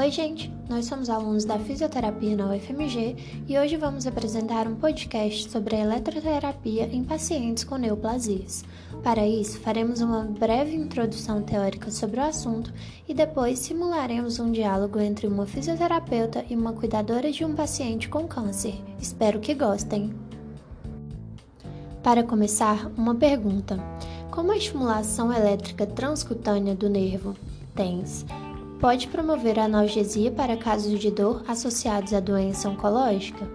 [0.00, 0.50] Oi, gente!
[0.66, 5.80] Nós somos alunos da fisioterapia na UFMG e hoje vamos apresentar um podcast sobre a
[5.80, 8.64] eletroterapia em pacientes com neoplasias.
[9.02, 12.72] Para isso, faremos uma breve introdução teórica sobre o assunto
[13.06, 18.26] e depois simularemos um diálogo entre uma fisioterapeuta e uma cuidadora de um paciente com
[18.26, 18.80] câncer.
[18.98, 20.14] Espero que gostem!
[22.02, 23.78] Para começar, uma pergunta:
[24.30, 27.36] Como a estimulação elétrica transcutânea do nervo
[27.74, 28.24] TENS
[28.80, 33.46] pode promover analgesia para casos de dor associados à doença oncológica?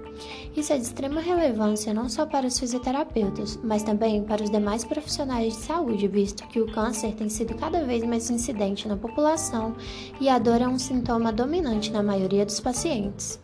[0.55, 4.85] Isso é de extrema relevância não só para os fisioterapeutas, mas também para os demais
[4.85, 9.75] profissionais de saúde, visto que o câncer tem sido cada vez mais incidente na população
[10.21, 13.39] e a dor é um sintoma dominante na maioria dos pacientes.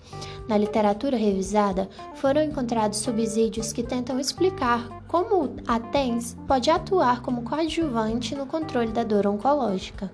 [0.47, 7.41] Na literatura revisada, foram encontrados subsídios que tentam explicar como a TENS pode atuar como
[7.41, 10.11] coadjuvante no controle da dor oncológica.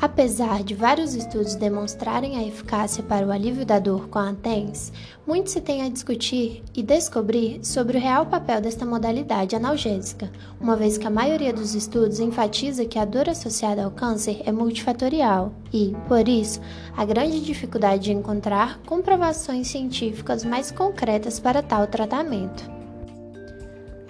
[0.00, 4.90] Apesar de vários estudos demonstrarem a eficácia para o alívio da dor com a TENS,
[5.26, 10.74] muito se tem a discutir e descobrir sobre o real papel desta modalidade analgésica, uma
[10.74, 15.52] vez que a maioria dos estudos enfatiza que a dor associada ao câncer é multifatorial
[15.70, 16.62] e, por isso,
[16.96, 22.79] a grande dificuldade de encontrar comprovações científicas mais concretas para tal tratamento.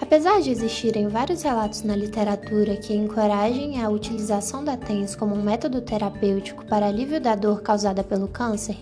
[0.01, 5.43] Apesar de existirem vários relatos na literatura que encorajem a utilização da TENS como um
[5.43, 8.79] método terapêutico para alívio da dor causada pelo câncer,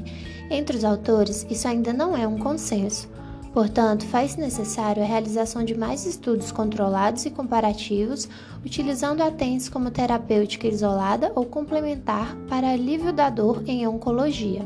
[0.49, 3.09] entre os autores isso ainda não é um consenso.
[3.53, 8.29] Portanto, faz-se necessário a realização de mais estudos controlados e comparativos,
[8.65, 14.63] utilizando a TENS como terapêutica isolada ou complementar para alívio da dor em oncologia.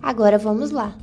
[0.00, 0.94] Agora vamos lá.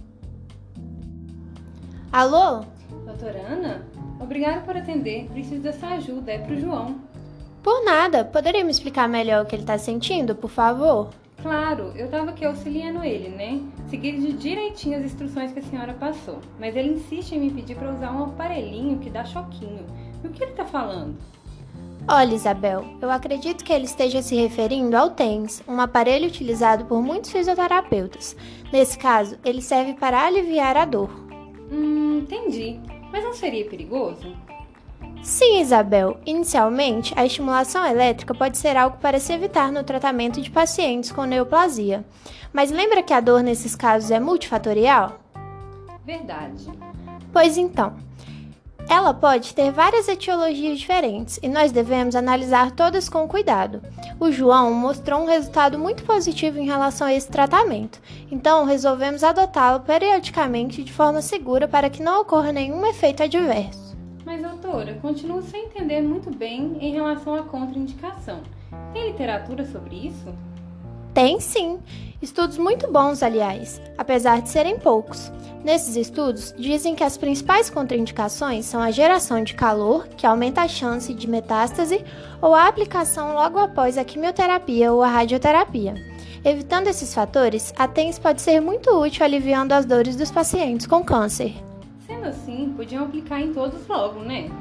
[2.13, 2.63] Alô?
[3.05, 3.94] Doutora Ana?
[4.19, 5.27] Obrigada por atender.
[5.31, 6.31] Preciso dessa ajuda.
[6.31, 6.95] É pro João.
[7.61, 8.23] Por nada.
[8.23, 11.09] Poderia me explicar melhor o que ele está sentindo, por favor?
[11.41, 13.61] Claro, eu estava aqui auxiliando ele, né?
[13.87, 16.39] Seguindo direitinho as instruções que a senhora passou.
[16.59, 19.85] Mas ele insiste em me pedir para usar um aparelhinho que dá choquinho.
[20.23, 21.15] E o que ele está falando?
[22.07, 27.01] Olha, Isabel, eu acredito que ele esteja se referindo ao TENS, um aparelho utilizado por
[27.01, 28.35] muitos fisioterapeutas.
[28.71, 31.09] Nesse caso, ele serve para aliviar a dor.
[31.71, 32.79] Hum, entendi.
[33.15, 34.35] Mas não seria perigoso?
[35.23, 36.19] Sim, Isabel.
[36.25, 41.23] Inicialmente, a estimulação elétrica pode ser algo para se evitar no tratamento de pacientes com
[41.23, 42.03] neoplasia.
[42.51, 45.17] Mas lembra que a dor nesses casos é multifatorial?
[46.05, 46.67] Verdade.
[47.31, 47.95] Pois então,
[48.89, 53.81] ela pode ter várias etiologias diferentes e nós devemos analisar todas com cuidado.
[54.19, 58.01] O João mostrou um resultado muito positivo em relação a esse tratamento,
[58.31, 63.95] então resolvemos adotá-lo periodicamente de forma segura para que não ocorra nenhum efeito adverso.
[64.25, 68.41] Mas, doutora, continuo sem entender muito bem em relação à contraindicação.
[68.91, 70.33] Tem literatura sobre isso?
[71.15, 71.79] Tem sim.
[72.21, 75.31] Estudos muito bons, aliás, apesar de serem poucos.
[75.63, 80.67] Nesses estudos, dizem que as principais contraindicações são a geração de calor, que aumenta a
[80.67, 82.03] chance de metástase,
[82.41, 85.95] ou a aplicação logo após a quimioterapia ou a radioterapia.
[86.43, 91.01] Evitando esses fatores, a TENS pode ser muito útil aliviando as dores dos pacientes com
[91.01, 91.55] câncer.
[92.05, 94.51] Sendo assim, podiam aplicar em todos logo, né?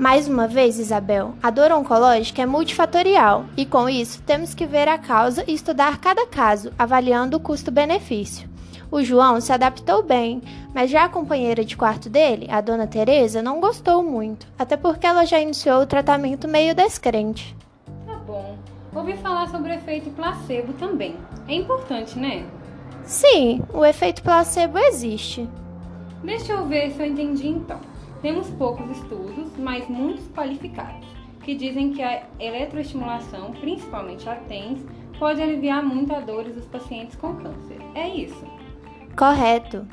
[0.00, 4.88] Mais uma vez, Isabel, a dor oncológica é multifatorial e, com isso, temos que ver
[4.88, 8.48] a causa e estudar cada caso, avaliando o custo-benefício.
[8.90, 10.40] O João se adaptou bem,
[10.74, 15.06] mas já a companheira de quarto dele, a dona Teresa, não gostou muito, até porque
[15.06, 17.54] ela já iniciou o tratamento meio descrente.
[18.06, 18.56] Tá bom.
[18.94, 21.14] Ouvi falar sobre o efeito placebo também.
[21.46, 22.46] É importante, né?
[23.04, 25.46] Sim, o efeito placebo existe.
[26.24, 27.78] Deixa eu ver se eu entendi então.
[28.22, 31.08] Temos poucos estudos, mas muitos qualificados,
[31.42, 34.84] que dizem que a eletroestimulação, principalmente a TENS,
[35.18, 37.78] pode aliviar muito a dores dos pacientes com câncer.
[37.94, 38.44] É isso.
[39.16, 39.86] Correto.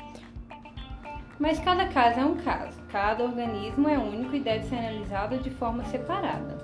[1.40, 5.50] Mas cada caso é um caso, cada organismo é único e deve ser analisado de
[5.52, 6.58] forma separada.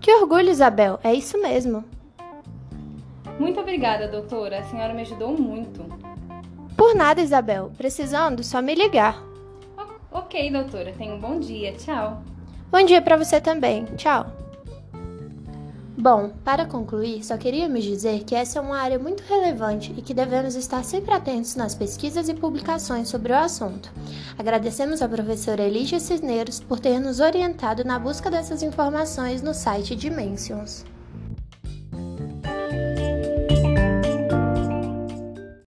[0.00, 1.84] Que orgulho, Isabel, é isso mesmo.
[3.38, 5.82] Muito obrigada, doutora, a senhora me ajudou muito.
[6.76, 9.33] Por nada, Isabel, precisando, só me ligar.
[10.16, 12.22] Ok, doutora, tenha um bom dia, tchau.
[12.70, 14.24] Bom dia para você também, tchau.
[15.98, 20.14] Bom, para concluir, só queríamos dizer que essa é uma área muito relevante e que
[20.14, 23.90] devemos estar sempre atentos nas pesquisas e publicações sobre o assunto.
[24.38, 29.96] Agradecemos à professora Elígia Cisneros por ter nos orientado na busca dessas informações no site
[29.96, 30.84] Dimensions.